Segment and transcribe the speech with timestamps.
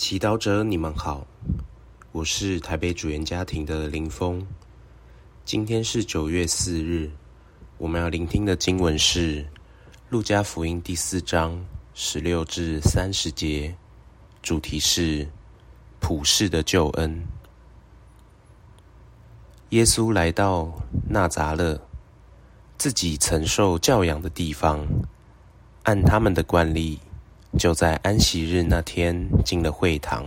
[0.00, 1.26] 祈祷者，你们好，
[2.10, 4.44] 我是台北主言家庭的林峰。
[5.44, 7.10] 今天是九月四日，
[7.76, 9.42] 我们要聆听的经文是
[10.08, 13.76] 《路加福音》第四章十六至三十节，
[14.40, 15.28] 主题是
[16.00, 17.22] 普世的救恩。
[19.68, 20.72] 耶稣来到
[21.10, 21.78] 纳匝勒，
[22.78, 24.82] 自己曾受教养的地方，
[25.82, 26.98] 按他们的惯例。
[27.58, 30.24] 就在安息日那天进了会堂，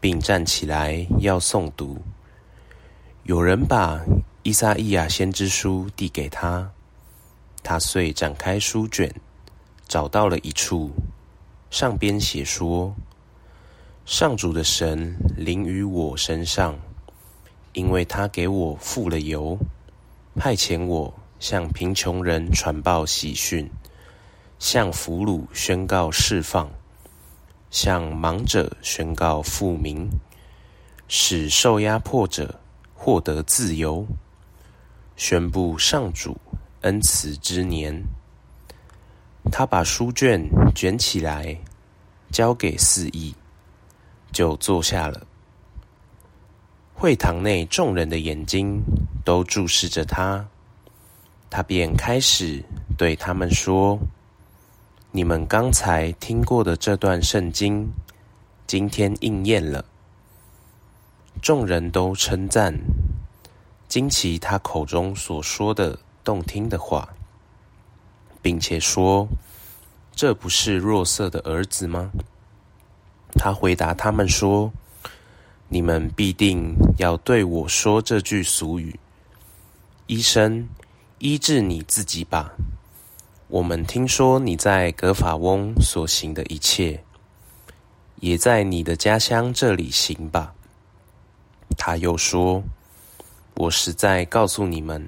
[0.00, 1.98] 并站起来要诵读。
[3.24, 4.00] 有人把
[4.42, 6.70] 伊撒意亚先知书递给他，
[7.62, 9.12] 他遂展开书卷，
[9.88, 10.90] 找到了一处，
[11.70, 12.94] 上边写说
[14.04, 16.78] ：“上主的神临于我身上，
[17.72, 19.58] 因为他给我傅了油，
[20.36, 23.68] 派遣我向贫穷人传报喜讯。”
[24.60, 26.70] 向俘虏宣告释放，
[27.70, 30.06] 向盲者宣告复明，
[31.08, 32.60] 使受压迫者
[32.94, 34.06] 获得自由，
[35.16, 36.38] 宣布上主
[36.82, 38.04] 恩慈之年。
[39.50, 40.38] 他把书卷
[40.74, 41.58] 卷起来，
[42.30, 43.34] 交给司役，
[44.30, 45.26] 就坐下了。
[46.94, 48.78] 会堂内众人的眼睛
[49.24, 50.46] 都注视着他，
[51.48, 52.62] 他便开始
[52.98, 53.98] 对他们说。
[55.12, 57.90] 你们刚才听过的这段圣经，
[58.68, 59.84] 今天应验了。
[61.42, 62.72] 众人都称赞，
[63.88, 67.08] 惊奇他口中所说的动听的话，
[68.40, 69.26] 并且说
[70.14, 72.12] ：“这不是若瑟的儿子吗？”
[73.34, 74.72] 他回答他们说
[75.68, 78.96] ：“你们必定要对我说这句俗语
[80.06, 80.68] ：‘医生，
[81.18, 82.52] 医治你自己吧。’”
[83.50, 87.02] 我们听说你在格法翁所行的一切，
[88.20, 90.54] 也在你的家乡这里行吧。
[91.76, 92.62] 他又说
[93.58, 95.04] ：“我实在告诉你们，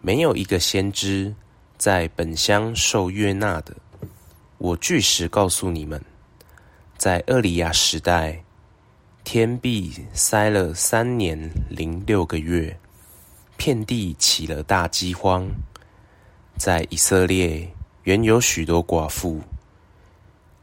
[0.00, 1.34] 没有一个先知
[1.76, 3.74] 在本乡受悦纳的。
[4.58, 6.00] 我据实告诉你们，
[6.96, 8.40] 在厄里亚时代，
[9.24, 12.78] 天必塞了三年零六个月，
[13.56, 15.44] 遍地起了大饥荒。”
[16.56, 17.68] 在以色列
[18.04, 19.40] 原有许多寡妇，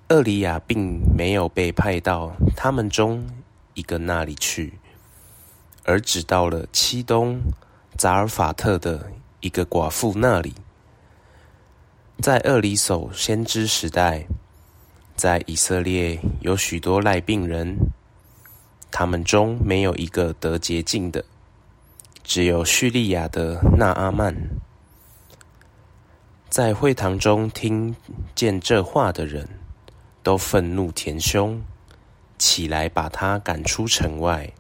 [0.10, 3.28] 厄里亚并没有被派到他们中
[3.74, 4.74] 一个那里去，
[5.84, 7.40] 而只到了漆冬
[7.98, 9.12] 匝尔法特的
[9.42, 10.54] 一个寡妇那里。
[12.22, 14.26] 在厄里叟先知时代，
[15.16, 17.78] 在以色列有许多赖病人，
[18.92, 21.24] 他们中没有一个得洁净的，
[22.24, 24.36] 只有叙利亚的纳阿曼。
[26.50, 27.96] 在会堂中听
[28.34, 29.48] 见这话的人，
[30.24, 31.62] 都愤怒填胸，
[32.40, 34.52] 起来把他赶出城外，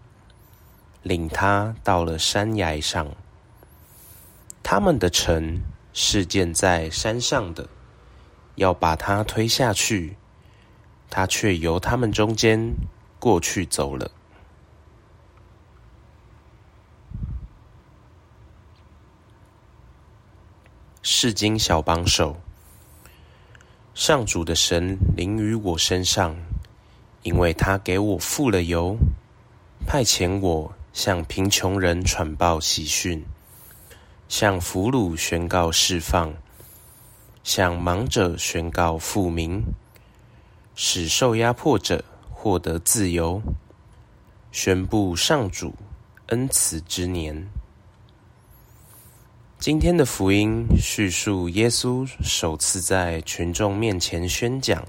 [1.01, 3.07] 领他到了山崖上。
[4.61, 5.59] 他们的城
[5.91, 7.67] 是建在山上的，
[8.53, 10.15] 要把他推下去，
[11.09, 12.71] 他却由他们中间
[13.17, 14.11] 过去走了。
[21.21, 22.33] 释经小帮手，
[23.93, 26.33] 上主的神临于我身上，
[27.23, 28.95] 因为他给我傅了油，
[29.85, 33.21] 派遣我向贫穷人传报喜讯，
[34.29, 36.33] 向俘虏宣告释放，
[37.43, 39.61] 向盲者宣告复明，
[40.73, 42.01] 使受压迫者
[42.31, 43.41] 获得自由，
[44.53, 45.75] 宣布上主
[46.27, 47.45] 恩慈之年。
[49.59, 54.81] 今天的福音叙述耶稣首次在群众面前宣讲，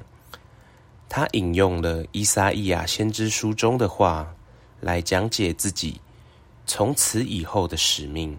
[1.09, 4.33] 他引用了伊撒意亚先知书中的话
[4.79, 6.01] 来讲解自己
[6.67, 8.37] 从此以后的使命。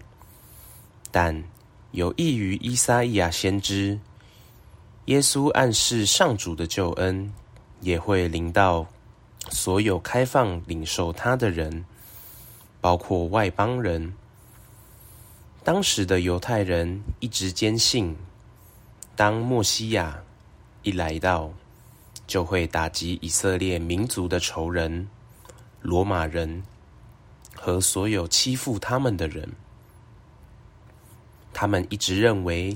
[1.10, 1.44] 但
[1.90, 4.00] 有益于伊撒意亚先知，
[5.04, 7.30] 耶稣暗示上主的救恩
[7.80, 8.86] 也会临到
[9.50, 11.84] 所有开放领受他的人，
[12.80, 14.14] 包括外邦人。
[15.64, 18.16] 当时的犹太人一直坚信，
[19.14, 20.20] 当默西亚
[20.82, 21.52] 一来到，
[22.26, 25.08] 就会打击以色列民族的仇人——
[25.80, 26.64] 罗马人
[27.54, 29.48] 和所有欺负他们的人。
[31.54, 32.74] 他们一直认为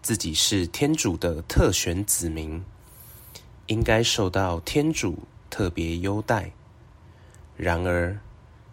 [0.00, 2.64] 自己是天主的特选子民，
[3.66, 5.18] 应该受到天主
[5.50, 6.50] 特别优待。
[7.58, 8.18] 然而，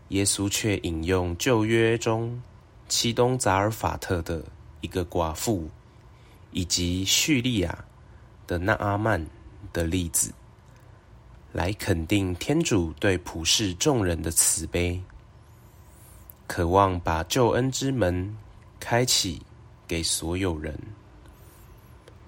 [0.09, 2.41] 耶稣却引用旧约中，
[2.89, 4.43] 漆冬匝尔法特的
[4.81, 5.69] 一个寡妇，
[6.51, 7.85] 以及叙利亚
[8.45, 9.25] 的纳阿曼
[9.71, 10.33] 的例子，
[11.53, 15.01] 来肯定天主对普世众人的慈悲，
[16.47, 18.35] 渴望把救恩之门
[18.79, 19.41] 开启
[19.87, 20.77] 给所有人，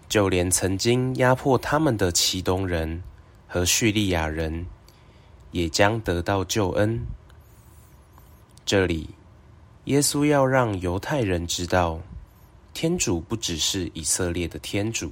[0.07, 3.01] 就连曾经压迫他们的齐东人
[3.47, 4.65] 和叙利亚人，
[5.51, 6.99] 也将得到救恩。
[8.63, 9.09] 这里，
[9.85, 11.99] 耶稣要让犹太人知道，
[12.71, 15.11] 天主不只是以色列的天主，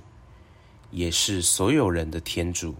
[0.91, 2.75] 也是所有人的天主。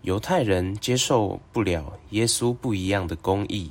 [0.00, 3.70] 犹太人接受不了耶稣不一样的公义，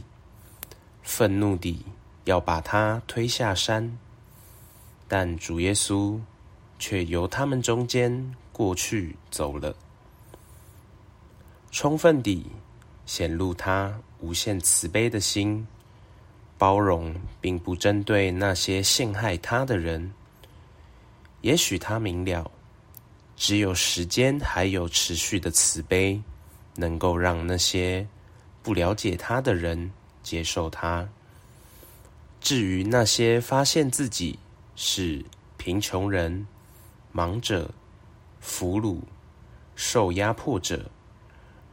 [1.01, 1.83] 愤怒地
[2.25, 3.97] 要把他推下山，
[5.07, 6.19] 但主耶稣
[6.77, 9.75] 却由他们中间过去走了，
[11.71, 12.45] 充分地
[13.07, 15.67] 显露他无限慈悲的心，
[16.61, 17.11] 包容
[17.41, 20.13] 并不针对那些陷害他的人。
[21.41, 22.51] 也许他明了。
[23.35, 26.21] 只有时间还有持续的慈悲，
[26.75, 28.07] 能够让那些
[28.61, 29.91] 不了解他的人
[30.21, 31.09] 接受他。
[32.39, 34.37] 至于那些发现自己
[34.75, 35.25] 是
[35.57, 36.45] 贫穷人、
[37.11, 37.71] 盲者、
[38.39, 38.99] 俘虏、
[39.75, 40.91] 受压迫者，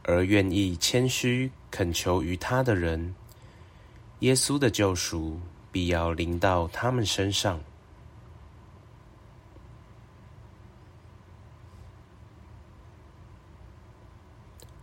[0.01, 3.13] 而愿意谦虚恳求于他的人，
[4.19, 5.39] 耶稣的救赎
[5.71, 7.59] 必要临到他们身上。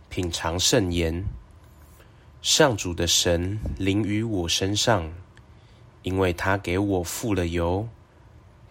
[0.09, 1.23] 品尝圣言，
[2.41, 5.07] 上主的神临于我身上，
[6.01, 7.87] 因为他给我付了油，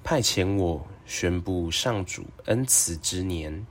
[0.03, 3.65] 派遣我宣布上主恩慈之年。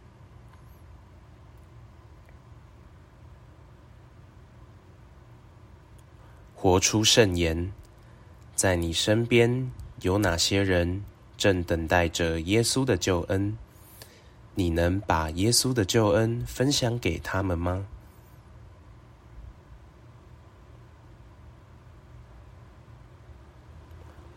[6.66, 7.72] 活出圣言，
[8.56, 9.72] 在你身边
[10.02, 11.06] 有哪些人
[11.38, 13.56] 正等待着耶稣的救恩？
[14.56, 17.86] 你能把耶稣的救恩分享给他们吗？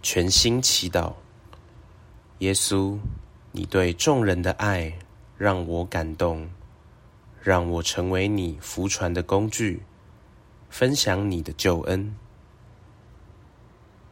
[0.02, 1.14] 全心祈祷，
[2.40, 2.98] 耶稣，
[3.52, 4.92] 你对众人的爱
[5.38, 6.46] 让我感动，
[7.40, 9.80] 让我成为你福传的工具，
[10.68, 12.14] 分享你的救恩。